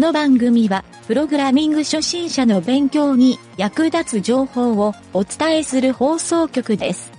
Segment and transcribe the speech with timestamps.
[0.00, 7.12] の番組は、プログラミング初心者の勉強に役立つ情報をお伝えする放送局です。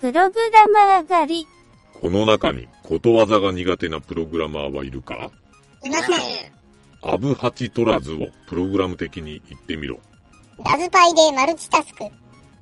[0.00, 1.46] プログラマー狩り。
[2.00, 5.30] この中にことわざが苦手なプログラマーはいるか？
[5.82, 6.16] いません。
[7.02, 9.98] アブハチトラズをプログラム的に言ってみろ。
[10.64, 12.04] ラズパイでマルチタスク。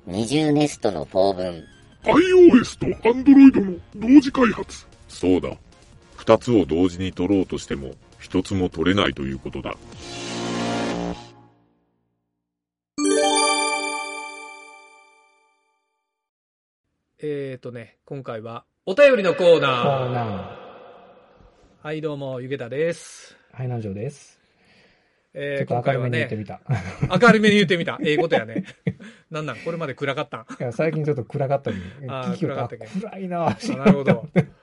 [0.05, 1.61] 二重ネストの法文。
[2.03, 4.85] iOS と Android の同時開発。
[5.09, 5.49] そうだ。
[6.15, 9.75] 二つを同時に取ろうとしても、一つも取れないということだ。
[17.21, 19.83] えーとね、今回は、お便りのコーナー。
[19.83, 21.87] コーナー。
[21.87, 23.35] はい、どうも、ゆげたです。
[23.51, 24.39] はい、南條です。
[25.33, 26.61] えー、今回はね、めに言ってみた。
[27.21, 27.99] 明るめに言ってみた。
[28.01, 28.63] ええことやね。
[29.29, 30.41] なんなんこれまで暗かったん？
[30.59, 31.77] いや、最近ちょっと暗かったり、
[32.07, 34.27] あー聞きよった暗かったけん暗いなあなるほど。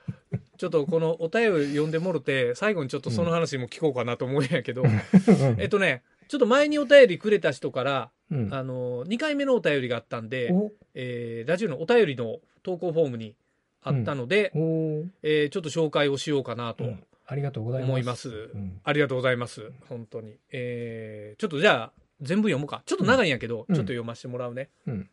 [0.57, 4.83] ちょっとこのお便り読んでもろて、最後にちょっとその話も聞こうかなと思うんやけど、
[5.57, 8.53] えっとね、ちょっと前にお便りくれた人から、うん。
[8.53, 10.71] あの、2回目のお便りがあったんで、お？
[10.93, 13.35] えーラジオのお便りの投稿フォームに
[13.81, 17.89] あったので、おーえーちょっと紹介をしようかなとうんありがとうございます。
[17.89, 18.29] 思います。
[18.29, 19.71] うんありがとうございます。
[19.87, 20.37] 本当に。
[20.51, 22.83] えーちょっとじゃあ、全部読むか。
[22.85, 24.69] ちょっと長いんやけど、うんちょっと読ませてもらうね。
[24.87, 25.09] うん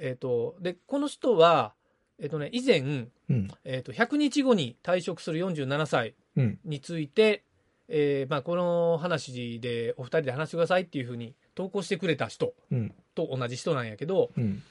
[0.00, 1.74] えっ、と、で、この人は、
[2.20, 3.48] えっ、とね、以前、うん。
[3.64, 6.58] えっ、と、100日後に退職する47歳うん。
[6.64, 7.44] について、
[7.88, 12.94] えーまあ、この話でお二人で話してくださいっていうふうに投稿してくれた人うん。
[13.14, 14.62] と同じ人なんやけど、うん。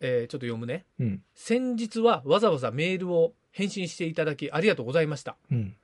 [0.00, 0.84] えーちょっと読むね。
[0.98, 1.22] うん。
[1.34, 5.36] 先日はわざわざメールを返信していただきありがとうございました。
[5.50, 5.74] うん。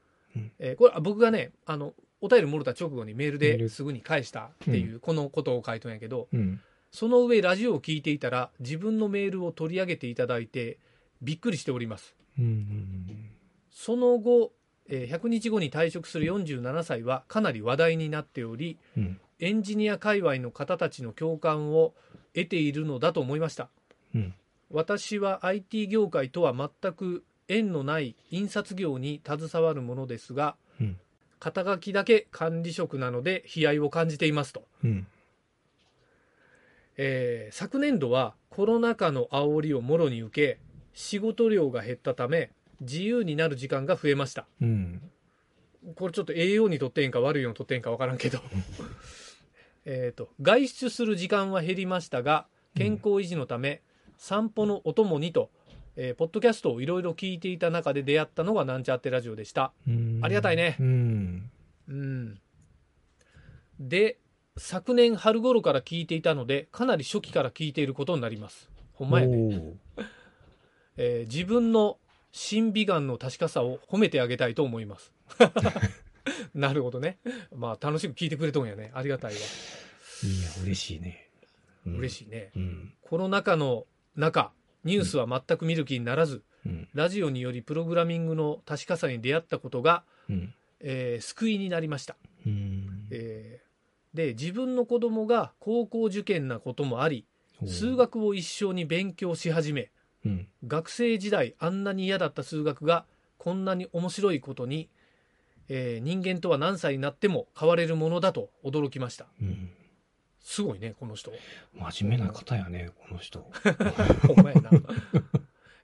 [0.58, 6.60] えーこれ僕がねあのお便りもろた直後にメールメールですぐに返したっていう、このことを書いとんやけどうん。
[6.90, 10.78] その上ラジオを聞いていたら自分のメールを取り上げていただいて
[11.22, 13.30] びっくりしておりますうん。
[13.70, 14.52] その後、
[14.88, 19.20] えー100日後に退職する47歳はかなり話題になっておりうん。
[19.40, 21.94] エンジニア界隈の方たちの共感を
[22.34, 23.68] 得ているのだと思いました
[24.14, 24.34] うん。
[24.70, 30.96] 私は IT 業界とは全く縁のない印刷業に携わるものですが、うん
[31.38, 35.06] 肩書きだけ管理職なので悲哀を感じていますと、うん。
[36.96, 40.60] えー昨年度はコロナ禍の煽りをもろに受け
[40.92, 44.46] 仕事量が減ったため自由になる時間が増えました。
[44.60, 45.00] うん。
[45.96, 48.40] これちょっと栄養にとってんか悪いようにとってんか分からんけど。
[49.84, 53.82] えーと外出する時間は減りましたが健康維持のため、
[54.16, 55.50] 散歩のお供にと、
[55.96, 59.72] えーポッドキャストをいろいろ聞いていた中で出会ったのがなんちゃってラジオでした。
[59.86, 60.20] うん。
[60.22, 60.76] ありがたいね。
[60.78, 61.50] うん。
[61.88, 62.40] うん。
[63.80, 64.18] で
[64.56, 68.70] 昨年春頃から聞いていたのでかなり初期から聞いていることになります。
[68.92, 69.74] ほんまやね、
[70.96, 71.98] えー自分の
[72.34, 75.12] 審美眼の確かさを褒めてあげたいと思います
[76.54, 77.18] なるほどね
[77.54, 79.38] まあ楽しく聞いてくれとんやねありがたいわ
[80.24, 81.28] いや、嬉しいね。
[81.86, 81.90] い。
[81.90, 82.92] 嬉しいね、うん。
[83.02, 83.86] コロナ禍の
[84.16, 84.52] 中
[84.84, 86.88] ニュースは全く見る気にならず、うん。
[86.94, 90.54] ラジオによりプログラミングの確かさに出会ったことが、うん。
[90.80, 92.16] えー救いになりました、
[92.46, 93.08] うん。
[93.10, 93.72] えー
[94.16, 97.24] で自分の子供が高校受験なこともあり
[97.66, 97.96] 数。
[97.96, 99.90] 学を一生に勉強し始め
[100.24, 100.48] うん。
[100.66, 103.04] 学生時代あんなに嫌だった数学が
[103.38, 104.88] こんなに面白いことに、
[105.68, 109.70] えー人間とは何歳になっても変われるものだと驚きましたうん。
[110.40, 111.32] すごいねこの人
[111.74, 113.50] 真面目な方やね、この人。
[114.26, 114.70] ほんまやな、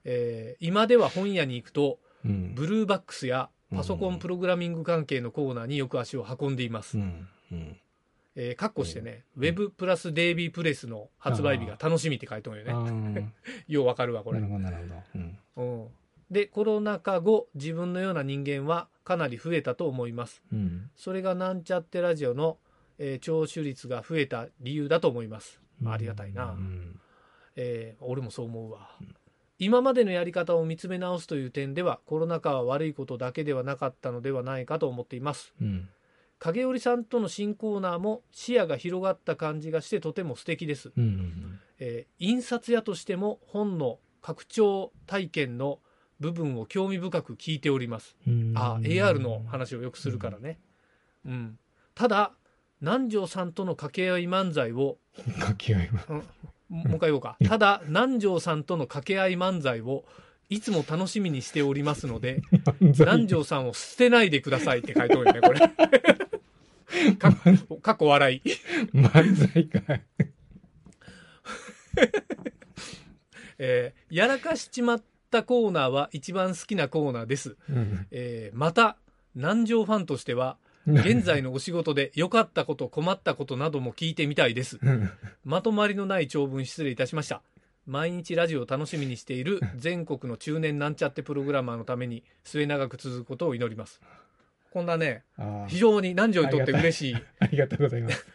[0.05, 2.55] えー今では本屋に行くとうん。
[2.55, 7.29] ブルーバックスやパソコンプログラミング関係のコーナーによく足を運んでいます、うん。
[8.39, 8.45] うん。
[8.45, 13.29] えー、かっこしてね、ウェブプラスデイビープレスの発売日が楽しみって書いてるよあねー
[13.73, 14.95] ようわかるわこれなるほど、なるほど。
[15.15, 15.39] うん。
[15.57, 15.89] うん
[16.31, 20.91] でコロナ禍後自分のような人間はかなり増えたと思いますうん。
[20.95, 22.59] それがなんちゃってラジオの、
[22.99, 27.01] えー聴取率が増えた理由だと思います、まあ、ありがたいな、うん。
[27.57, 28.91] えー俺もそう思うわ、
[29.59, 35.89] 今までのやり方を見つめ直すという点ではコロナ禍は悪いことだけではなかったのではないかと思っていますうん。
[36.39, 41.59] 影織さんとの新コーナーも視野が広がった感じがしてとても素敵です、うん。
[41.79, 45.81] えー印刷屋としても本の拡張体験の
[46.21, 48.17] 部分を興味深く聞いております。
[48.27, 48.53] うん。
[48.57, 50.59] あ AR の話をよくするからね、
[51.25, 51.59] うん、
[51.95, 52.33] ただ
[52.81, 56.05] 南條さんとの掛け合い漫才を 掛け合いは。
[56.09, 56.23] も
[56.69, 57.37] もう一回言おうか。
[57.45, 60.05] ただ南條さんとの掛け合い漫才を
[60.51, 62.43] いつも楽しみにしておりますので
[62.81, 65.61] 南條さんを捨てないでくださいって書いておるよねこれ
[67.19, 67.33] か
[67.83, 68.43] かっこ笑い
[68.95, 69.81] 漫才か。
[73.59, 78.07] えーやらかしちまったコーナーは一番好きなコーナーです、うん。
[78.11, 78.97] えーまた
[79.35, 80.57] 南條ファンとしては
[80.87, 84.79] 現在のお仕事で良かったこと、困ったことなども聞いてみたいです。
[84.83, 85.11] うん
[85.45, 87.43] まとまりのない長文失礼いたしました。
[87.87, 94.01] 毎日ラジオを楽しみにしている全国の中年なんちゃってプログラマーのために末永く続くことを祈ります。
[94.71, 98.27] こんなね、あ非常に南條にとって嬉しいありがとうございます。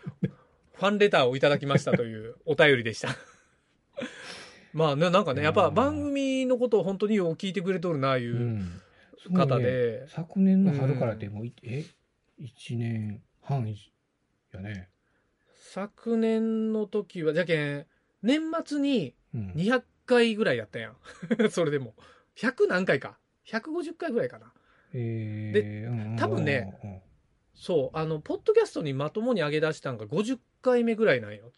[0.74, 3.10] ファンレターをいただきましたというお便りでした。
[4.74, 8.82] まあね、なんかね、やっぱ番組のことを本当に聞いてくれとるな、いううん
[9.34, 11.86] 方で、昨年の春からってもうい、え？
[12.38, 13.78] 一年半い
[14.52, 14.90] やね。
[15.54, 17.86] 昨年の時は、じゃけん、
[18.22, 20.96] 年末にうん200回ぐらいやったやん。
[21.52, 21.94] それでも。
[22.36, 23.20] 100何回か。
[23.46, 24.52] 150回ぐらいかな。
[24.94, 26.74] えーでうんうん多分ね、
[27.56, 31.52] そう、あの、ポッドキャストにまともに上げ出したんが50回目ぐらいなんよ。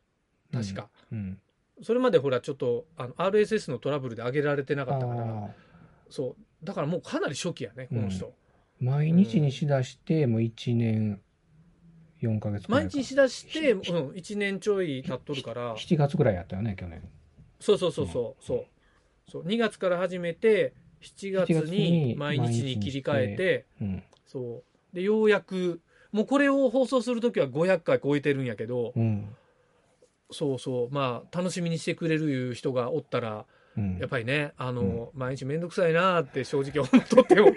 [0.51, 0.89] 確か。。
[1.11, 1.39] うん。
[1.81, 5.49] それまでほら、ちょっと、あの、RSS のトラブルで上げられてなあかったから、ー
[6.09, 6.65] そう。
[6.65, 8.33] だからもうかなり初期やね、この人。
[8.79, 11.21] 毎日にしだして、もう一年
[12.21, 17.01] 4ヶ月毎日しだして、うん、1年ちょい経っとるから、7月ぐらいやったよね、去年。
[17.59, 18.65] そうそうそうそう、そう。
[19.31, 24.03] そう、2月から始めて、7月7月にに毎日に切り替えて、うん。
[24.25, 24.63] そ
[24.93, 24.95] う。
[24.95, 25.81] で、ようやく、
[26.11, 29.35] もうこれを放送するときは500回超えてるんやけど、うん。
[30.31, 33.45] そうそう、まあ、楽しみにしてくれるいう人がおったら、
[33.77, 33.97] うん。
[33.99, 37.51] やっぱりね、あの、毎日めんどくさいなーって正直思っとっても、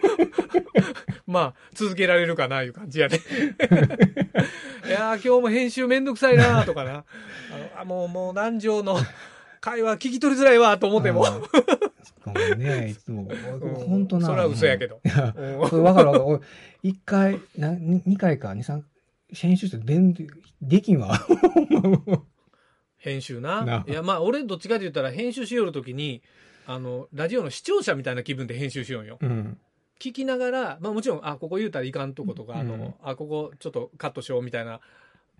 [1.26, 3.20] まあ、続けられるかないう感じやね。
[4.86, 7.04] いやー、今日も編集めんどくさいなーとかな。
[7.50, 8.98] あのあもう、もう南條の
[9.60, 11.24] 会話聞き取りづらいわーと思っても。
[12.24, 13.22] あーごめんね、 いつも。
[13.22, 14.26] うん本当な。
[14.26, 15.00] それは嘘やけど。
[15.04, 16.24] いや、うんそれ分かる分かる。
[16.24, 16.40] 俺、
[16.82, 18.84] 一回、な、に二回か、二三、
[19.32, 20.14] 編集して、でん、
[20.62, 21.18] できんわ。
[22.98, 23.64] 編集な。
[23.64, 26.22] ないや、まあ、俺どっちかと言ったら編集しよるときに、
[26.66, 29.18] あの、ラジオの視聴者みたいな気分で編集しようんよ。
[29.20, 29.58] うん。
[30.00, 34.80] 聞きながら、まあもちろん、あ、ここ言うたらいかんとことか、あの、うんあ、ここちょっとカットしようみたいな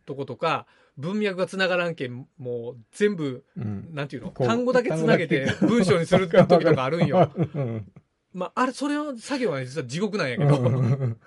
[0.06, 0.66] とことか、
[0.98, 3.88] 文脈が繋がらんけん、もう全部、うん。
[3.94, 4.30] なんていうの？
[4.30, 7.30] 単語だけ繋げて文章にする時とかあるんよ。
[7.54, 7.92] うん。
[8.34, 11.18] まあ、あれ、それの作業は実は地獄なんやけど、うん。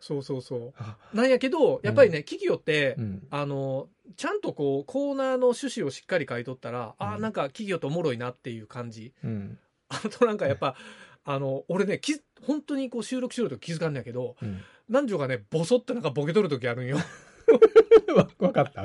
[0.00, 1.16] そうそうそあう。
[1.16, 3.26] なんやけど、やっぱりね、聞きよって、うん。
[3.30, 9.12] あの、ちゃんとこう、コーナーの趣旨をしっかり書いとったら、あ、うんなんか企業とおもろいなっていう感じ。
[9.24, 9.58] うん。
[9.88, 10.76] あとなんかやっぱ、
[11.24, 14.60] あの、俺ね、き本当にこう収録しよると気づかんのやけど、うん。
[14.90, 16.98] 男女がね、ボソってなんかボケとる時あるんよ。
[18.16, 18.82] わ、わかった？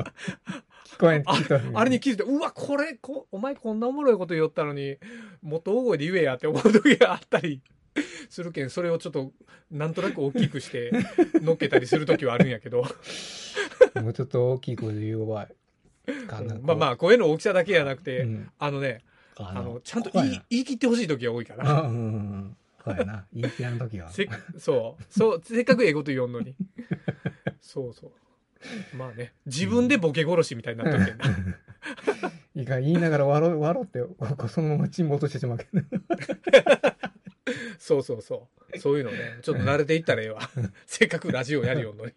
[0.86, 4.98] 聞こえん、あ聞あれに気づいて、うわ、これこ、お前こんなおもろいこと言おったのに、
[5.42, 7.62] もっと大声で言えやって思う時があったり
[8.30, 9.32] するけん、それをちょっと、
[9.72, 10.92] なんとなく大きくして、
[11.42, 12.84] 乗っけたりする時はあるんやけど、
[13.96, 15.48] もうちょっと大きい声で言うわ。
[16.64, 19.04] まあまあ、声の大きさだけじゃなくて、うんあのね、
[19.38, 21.82] ああの、ちゃんと言い言い切ってほしい時が多いかあ、ら。
[21.82, 21.98] うんうんう
[22.38, 22.58] ん。
[22.84, 23.26] そうやな。
[23.32, 24.10] 言い切らんときは。
[24.10, 24.28] せ
[24.58, 26.56] そう、そう、せっかく英語と言おんのに。
[27.62, 28.12] そうそう。
[28.94, 31.26] まあね、自分でボケ殺しみたいになっとるけんな。
[32.56, 34.02] いいか言いながら笑う、笑って、
[34.38, 35.82] こそのまま沈没してしまうけど。
[37.80, 38.78] そうそうそう。
[38.80, 40.42] そういうのね、ちょっと慣れていったらええわ。
[40.86, 42.12] せっかくラジオやるよんのに。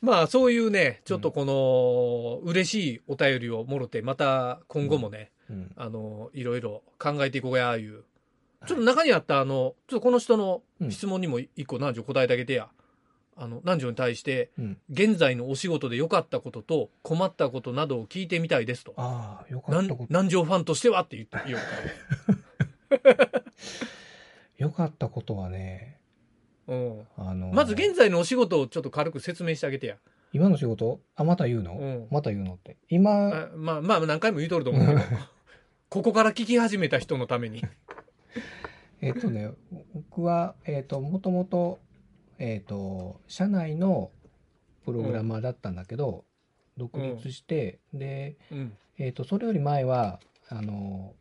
[0.00, 5.72] まあ、そういうね、ちょっとこの、嬉しいお便りをもろて、また今後もね、うん。
[5.76, 8.04] あの、いろいろ考えていこうや、いう。
[8.66, 12.68] ちょっと中にあった、あの、ちょっとこの人の質問にも一個何条答えてあげてや。
[13.36, 14.78] あの、何条に対して、うん。
[14.90, 18.94] 現在のお仕事で良かったことと困ったことなどを聞いてみたいですと。
[18.96, 20.06] ああ、よかったこと。
[20.08, 23.36] 南條ファンとしてはって言って言おうか
[24.56, 25.98] よ かったことはね、
[26.66, 26.74] ら。
[26.74, 27.06] うん。
[27.16, 29.96] あの、まず現在のお仕事をちょっと軽く説明してあげてや。
[30.32, 31.00] 今の仕事？
[31.14, 32.76] あ、また言うの、うんまた言うのって。
[32.88, 35.00] 今、あまあまあ何回も言うとると思うけど、
[35.88, 37.62] ここから聞き始めた人のために。
[39.00, 39.50] えっとね、
[39.94, 41.78] 僕は、えっと、もともと、
[42.38, 44.10] えっと、社内の
[44.84, 46.24] プログラマーだったんだけど、
[46.76, 48.76] 独立して、で、うん。
[48.98, 51.14] えっと、それより前は、あの、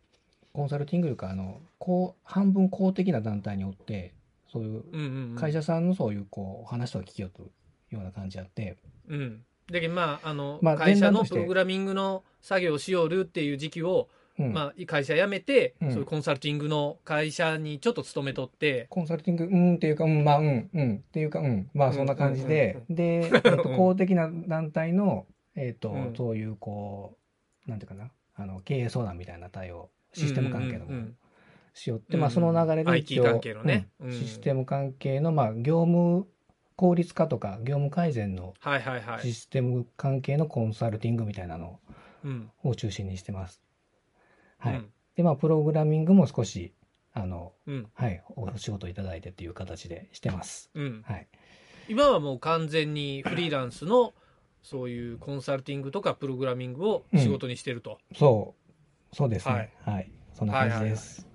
[0.53, 4.13] コンサルティングというか、あの、こう、半分公的な団体におって、
[4.51, 5.35] そういううんうん、うん。
[5.35, 7.45] 会社さんのそういう、こう、お話とか聞きようとい
[7.91, 9.43] うような感じあって、うん。
[9.71, 14.53] だけどまあ、あの、まあ会社のプログラミングの作業をしよるっていう時期を、うん。
[14.53, 15.91] まあ、会社辞めて、うん。
[15.91, 20.95] そういうコンサルティングの会社にちょっと勤めとって、コンサルティング、うんっていうか、うん、まあ、うん、うん。
[20.97, 25.25] っていうか、うん、まあそんな感じで、で、 えっと、公的な団体の、
[25.55, 27.17] えっとうん、そういう、こ
[27.67, 31.17] う、なんていうかな、あの、経営相談みたいな対応、システム関係のものうんうんうん。
[31.73, 32.21] しよって、うん。
[32.21, 33.89] まあその流れで IT 関係のね。
[33.99, 34.07] うん。
[34.07, 34.13] うん。
[34.13, 36.27] システム関係の、まあ業務
[36.75, 39.21] 効率化とか、業務改善のはいはいはい。
[39.21, 41.79] システム関係のコンサルティングみたいなの
[42.23, 42.51] うん。
[42.63, 43.64] を中心にしてます。
[44.69, 44.75] はい。
[44.75, 46.73] うんで、まあ、プログラミングも少し、
[47.13, 47.87] あの、うん。
[47.93, 50.69] はい、お仕事いただいてっていう形でしてます。
[50.75, 51.03] うん。
[51.05, 51.27] はい。
[51.87, 54.13] 今はもう完全にフリーランスの、
[54.61, 57.99] そういうコンサルティングとかプログラミングを仕事にしてると。
[58.13, 58.55] そ
[59.13, 59.73] う、そうですはいね。
[59.83, 60.11] はい。
[60.33, 61.27] そんな感じです。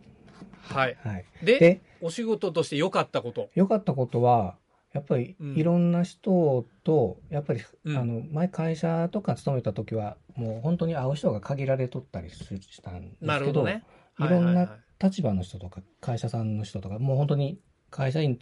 [0.63, 0.97] はい。
[1.03, 1.25] はい。
[1.43, 3.49] で、で、お仕事として良かったこと。
[3.55, 4.59] 良かったことは、
[4.93, 13.85] やっぱりうんいろんな人と、やっぱり、うんあの、前会社とか勤めた時は、もう本当に会う人が限られとったりすしたんですけど、ね。
[14.19, 18.39] いろんな立場の人とか、会社さんの人とか、もう本当に会社員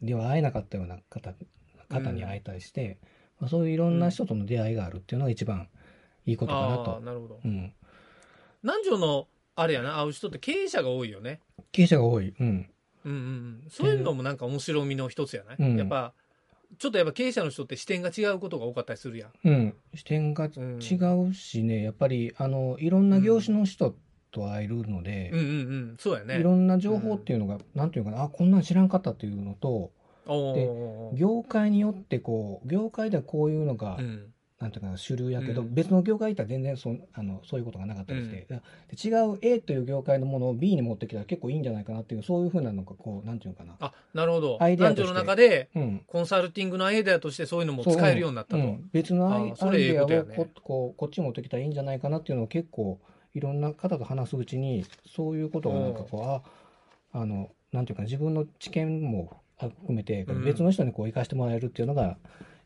[0.00, 1.34] では会えなかったような方
[1.90, 2.98] 方に会えたりして、
[3.38, 5.68] まあそういういろんな人との出会いがあるっていうのが一番
[6.24, 7.04] いいことかなとー。
[7.04, 7.48] なるほどう。
[7.48, 7.72] ん。
[8.62, 11.40] 南條の、あれやな、会う人って経営者が多いよね。
[11.72, 12.34] 経営者が多い。
[12.38, 12.70] うん。
[13.04, 13.20] うんうんう
[13.66, 13.70] ん。
[13.70, 16.12] そういうのもなんか面白みの一つやない、うんやっぱ、
[16.78, 19.30] ちょっとやっぱ経営者の人って視点が違うことが多かったりするやん。
[19.44, 19.74] うん。
[19.94, 20.48] 視点が違
[21.28, 23.96] うしね、やっぱり、あの、いろんな業種の人
[24.30, 25.50] と会えるので、うんうんう
[25.92, 25.96] ん。
[25.98, 26.38] そうやね。
[26.38, 29.92] いろんな情報っていうのが、なんていうかな、あ、こんなん知らんかったっていうのと、
[30.26, 34.32] おでー業界によってこう、業界ではこういうのが、うん。
[34.60, 43.76] なんていうかな、主流やけど、うん別の業界行ったら全然そんあのそういうことがなかったりして、で違う A という業界のものを B に持ってきたら結構いいんじゃないかなっていう、そういうふうなのが、こう、なんていうのかな。
[43.80, 44.58] あ、なるほど。
[44.60, 46.02] アイデアの中で、うん。
[46.06, 48.76] コンサルティングのアイデアとしてそういうのも使えるようになったと。
[48.92, 53.00] 別のアイアイデアをこここっちに持ってきたらいいんじゃないかなっていうのを結構
[53.34, 62.16] いろんな方と話すうちにそういうことがなんかこうああのなんていうかな自分の知見も含めてうん別の人にこう生かしてもらえるっていうのが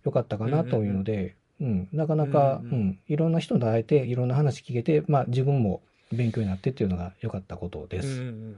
[0.05, 5.83] 良かったかなというので、うんなかなか、ううんんいろんな人と会えていろんな話聞けて、まあ、自分も
[6.13, 8.21] 勉強になってっていうのが良かったことでうんうす。
[8.21, 8.57] ん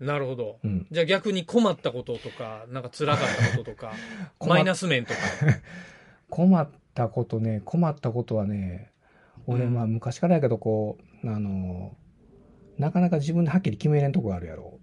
[0.00, 0.06] うん。
[0.06, 0.58] なるほど。
[0.64, 3.92] うんじゃあ逆に困ったこととか、なんか辛かったこととか、
[4.46, 5.18] マイナス面とか。
[6.30, 8.90] 困ったことね、困ったことはね、
[9.46, 11.96] 俺、うんまあ昔からやけど、こう、あの、
[12.78, 14.78] なかなか自分ではっきり決めれんとこがあるやろ。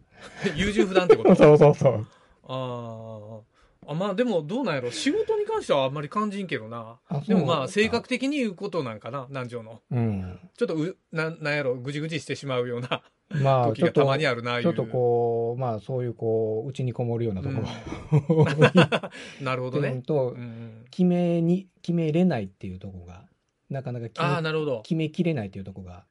[0.56, 1.34] 優柔不断ってこと？
[1.34, 2.06] そうそうそう。
[2.44, 3.51] ああ。
[3.86, 6.98] あまあでもどうなんやろ仕事に関してはあんまり感じんけどな。
[7.08, 8.12] あでもまあ性格的。
[8.22, 9.80] 的に言うことなんかな、南條の。
[9.90, 10.38] うん。
[10.56, 14.60] ちょっとう、なん、なんやろ、ぐじぐじしてしまうようなまあ、 時がたまにあるな。
[14.60, 19.10] ちょっとこう、まあそういうこう、うちにこもるようなとこうんが、
[19.40, 20.02] なるほどね。
[20.06, 23.26] とうんうん決めに、決めれないっていうとこが、
[23.70, 24.82] なかなか決ああ、めなるほど。
[24.82, 26.04] 決めきれないっていうとこが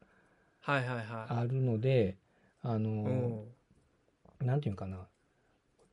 [0.61, 2.17] はいはいはあるので、
[2.63, 4.41] あの、い。
[4.41, 4.47] うん。
[4.47, 5.07] なんていうかな、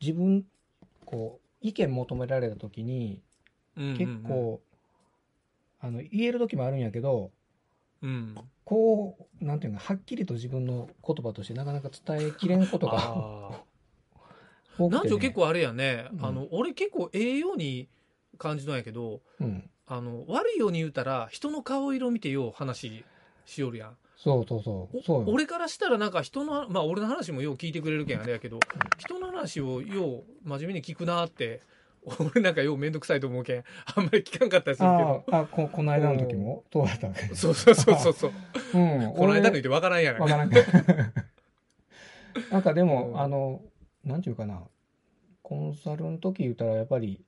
[0.01, 0.45] 自分、
[1.05, 3.23] こう、意見求められたときに、
[3.77, 4.61] 結、構、
[5.81, 7.31] あの、言える時もあるんやけど、
[8.03, 8.35] うん。
[8.65, 13.65] こう、なんていうか、はっきりと自分の言葉としてなかなか伝えきれんことが。
[14.79, 15.09] 多くて、ね。
[15.09, 17.89] 南條結構あれやね、うんあの、俺結構ええように
[18.37, 19.71] 感じたんやけど、うん。
[19.87, 23.07] あの、悪いように言うたら、人の顔色見てよう話
[23.47, 23.97] しよるやん。
[24.19, 24.99] そうそうそう。
[24.99, 28.59] おそうよ俺からしたらなんか人の、まあ俺の話もよう聞いてくれるけんあれやけど、
[28.99, 31.63] 人の話をよう真面目に聞くなって、
[32.19, 35.25] 俺なんかようめんどくさいと思うけん、 あんまり聞かんかったりするけど。
[35.31, 36.65] ああ、こ、この間の時も？
[36.73, 37.15] そうだった。
[37.37, 38.33] そうそうそうそうそう。
[38.75, 39.13] うん。
[39.15, 40.51] この間の言っ俺てわからんやんわからん。
[42.51, 43.63] なんかでも、うんあの、
[44.05, 44.63] なんていうかな、
[45.43, 47.25] コンサルの時言ったらやっぱり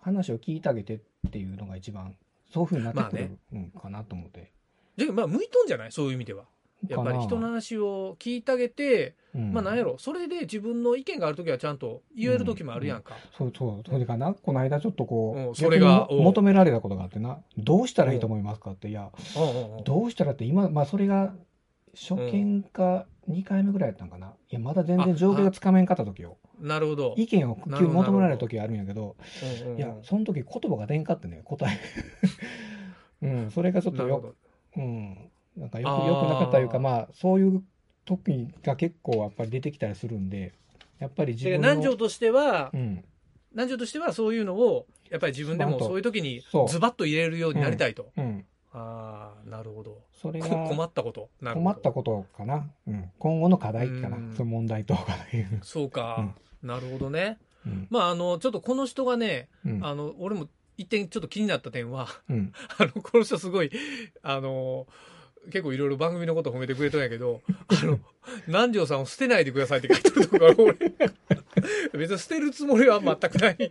[0.00, 2.16] 話を聞いてあげてっていうのが一番、
[2.52, 4.52] そういうふうになってくる、うん、かなと思って。
[4.96, 5.92] じゃあまあ向いとんじゃない？
[5.92, 6.44] そういう意味では。
[6.86, 9.52] やっぱり人の話を聞いてあげて、うん。
[9.52, 13.16] まあなんやろ、それで自分の意見があるときはちゃんと言えるときもあるやんか。
[13.38, 19.42] そうそう、それかな、この間ちょっとこう、うんそれが求められたことがあってな、どうしたらいいと思いますかって、いや、うん。
[19.42, 19.76] うん。
[19.78, 19.84] うん。
[19.84, 21.34] どうしたらって、今、まあそれが
[21.94, 24.34] 初見か2回目ぐらいやったんかな。
[24.50, 26.36] いや、まだ全然状況がつかめんかった時よ。
[26.60, 27.14] なるほど。
[27.16, 29.16] 意見をなるほど求められる時あるんやけど、
[29.64, 29.78] うんうんうん。
[29.78, 31.78] いや、その時言葉が出んかってね、答え。
[33.22, 34.34] うん、それがちょっとよ。
[34.76, 37.62] うん、なんかよく、よくなかったというか、まあ、そういう
[38.04, 40.52] 時が結構やっぱり出てきたりするんで、
[40.98, 41.68] やっぱり自で分の。
[41.68, 43.04] 南條としては、うん、
[43.52, 48.10] 南條としてはそういうのを、やっぱり自分でもそういう時にズバッと入れるようになりたいと。
[48.16, 48.44] うん。
[48.72, 50.02] ああ、なるほど。
[50.12, 51.30] それがこ困ったこと。
[51.40, 52.68] 困ったことかな。
[52.88, 53.10] うん。
[53.18, 54.34] 今後の課題かなうん。
[54.34, 55.02] その問題とか
[55.32, 55.60] いう。
[55.62, 56.34] そうか。
[56.62, 57.38] なるほどね。
[57.64, 57.86] うん。
[57.90, 59.86] まあ、あの、ちょっとこの人がね、うん。
[59.86, 62.52] あの、俺も一点ちょっと気になった点は、うん。
[62.78, 63.70] あの、この人すごい、
[64.22, 64.86] あの、
[65.46, 68.00] 結構いろいろ番組のこと褒めてくれたんやけど、あの、
[68.46, 70.74] 南條さんを捨てないでくださいって書いてるところが俺、
[71.98, 73.70] 別に捨てるつもりは全くない。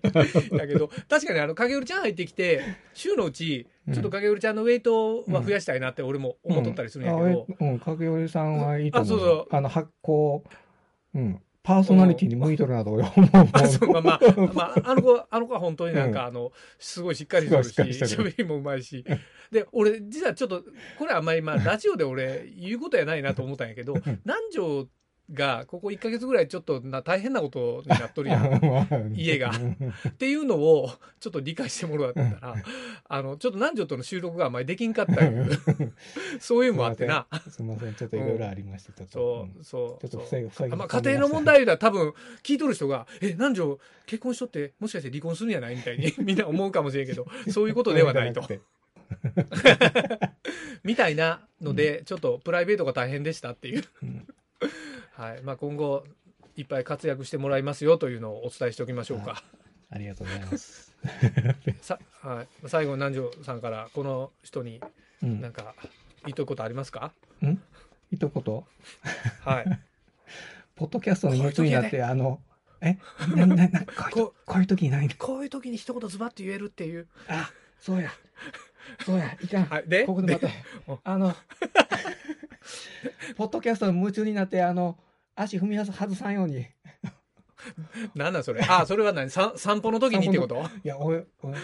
[0.55, 2.61] だけど、確かにあの、影織ちゃん入ってきて、
[2.93, 9.17] 週のうち、ちょっと影織ちゃんのウェイトは増やしたいなって俺も思っとったりするんやけど、うん、うん、影織さんはいいと思う。
[9.17, 10.43] あそうそうあの、発行、
[11.15, 11.41] うん。
[11.63, 13.29] パーソナリティに向いとるなと俺は思う。
[13.53, 14.19] あそうまあまあ、
[14.53, 19.05] まあ、あの子、あの子は本当になんか、うんあの、すごいしっかりしてるし、喋りもうまいし。
[19.49, 20.63] で、俺、実はちょっと、
[20.99, 23.93] これあんまり、まあ、ラジオで俺、言うことやないなと思ったんやけど、
[24.25, 24.87] 南條
[25.31, 29.13] が、ここ1ヶ月ぐらいちょっとな大変なことになっとるやん。
[29.15, 32.55] 家がっていうのを、ちょっと理解してもらったら、
[33.07, 35.49] あの、ちょっと南條との収録があんまりできんかったいう、
[36.39, 37.27] そういうのもあってな。
[37.49, 38.91] すみません、ちょっといろいろありました。
[38.91, 40.07] ちょっとそう、そう。
[40.07, 42.13] ちょっと防ぐ防ぐまあ、家庭の問題では多分、
[42.43, 45.75] 聞いとる人が、え、南條結婚しとって、もしかして離婚するんやない？
[45.75, 48.43] みたいに、みんな思うかもしれんけど、そういうことではないと。
[50.83, 53.83] みたいなので、ちょっとプライベートが大変でしたっていう。
[55.15, 55.41] はい。
[55.43, 56.03] まあ、今後、
[56.55, 59.43] いっぱい活躍してもらいますよというのをお伝えしておきましょうか。
[59.91, 60.95] ありがとうございます。
[61.81, 62.47] さ、はい。
[62.67, 64.81] 最後に南條さんから、この人に、
[65.21, 65.75] うんなんか、
[66.25, 67.57] 言っとくことありますか、ん？
[68.11, 68.63] 一言
[69.41, 69.79] はい。
[70.75, 72.41] ポッドキャストの夢中になって、あの、
[72.81, 72.97] え？
[73.35, 77.07] な、な、な、 こういうここういう時に何こういう時に一言ズバッと言えるっていう。
[77.27, 78.11] あ、そうや。
[79.05, 79.65] そうや、いかん。
[79.65, 79.87] はい。
[79.87, 80.47] で、ここでまた
[81.03, 81.35] あの、
[83.35, 84.97] ポッドキャストの夢中になって、あの、
[85.35, 86.61] 足踏み外さんように。
[86.61, 86.65] い
[88.15, 88.61] なんなんそれ。
[88.61, 89.29] あ、それは何？
[89.29, 90.63] さ散歩の時にってこと？
[90.83, 91.57] や、俺、俺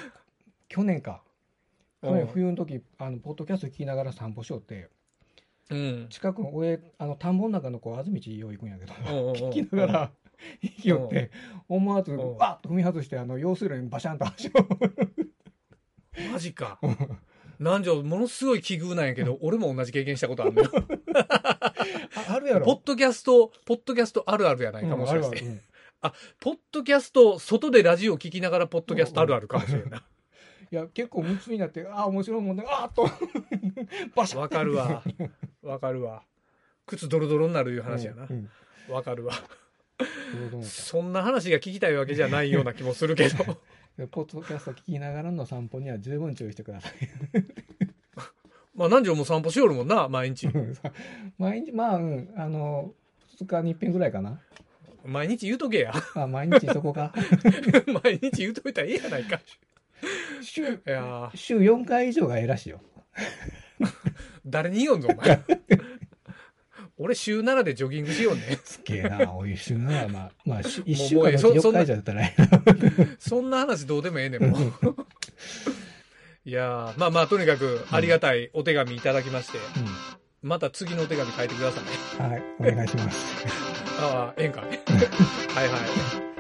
[0.68, 1.22] 去年か。
[2.02, 4.90] 去年冬の時、あの、ポッドキャスト聞きながら散歩しよって、
[5.70, 6.08] うん。
[6.10, 8.94] 近くの、俺、あの、田んぼの中のこう、あず道よう行くんやけど、
[9.34, 10.12] 聞きながら、
[10.62, 11.32] 行きよって、
[11.68, 14.52] 思わず、うんわっと踏み外して、あの、用水路にバシャンと足を。
[16.32, 16.80] マジか。
[17.60, 20.72] 南條、ものすごい奇遇なんやけど、 俺も同じ経験したことあるのよ。
[21.30, 21.74] あ
[22.36, 22.66] あるやろ。
[22.66, 25.30] ポッドキャスト、ポッドキャストあるあるやないかもしれない。
[25.30, 25.62] うん
[26.02, 30.02] あポッドキャスト、外でラジオ聞きながら、ポッドキャストあるあるかもしれんない。
[30.72, 33.04] いや、結構夢中になって、ああ、面白いもんね、あーっと、
[34.16, 35.04] バシャンわかるわ。
[35.62, 36.24] わかるわ。
[36.86, 38.34] 靴ドロドロになるいう話やなう。
[38.34, 38.50] ん
[38.88, 39.34] わかるわ。
[40.62, 43.58] そんな話が聞きたいわけじゃないような気もするけど。
[44.00, 46.94] でポッドキャスト聞きながらの散歩には十分注意してください。
[48.74, 50.48] まあ、南條も散歩しよるもんな、毎日。
[51.38, 52.94] 毎日、まあ、うん、あの、
[53.38, 54.40] 2日に1遍ぐらいかな。
[55.04, 55.94] 毎日言うとけや。
[56.16, 57.14] あ毎日そこか。
[58.04, 59.42] 毎日言うといたらいいやないか。
[60.44, 60.78] 週、い
[61.36, 62.80] 週4回以上がええらしいよ。
[64.48, 65.44] 誰に言おんぞ、お前。
[67.02, 68.60] 俺週7でジョギングしようね。
[68.66, 70.06] すっげえな、おいしいな。
[70.10, 72.36] まあ、まあ、し1週間の4そそんな日以上だったらえ
[73.20, 74.62] そんな話どうでもええねん、もう。
[76.46, 79.62] いやーまあまあ、とにかくありがたいお手紙いただきまして、え
[80.42, 81.84] また次のお手紙書いてください。
[82.26, 82.32] うん。
[82.32, 83.46] はい、お願いします。
[84.02, 84.64] ああ、ええんかい。
[84.64, 85.78] はいは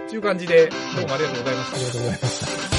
[0.06, 0.10] い。
[0.10, 1.86] ちゅう感じで、どうもありがとうございましたあり。
[1.86, 2.79] がとうございました。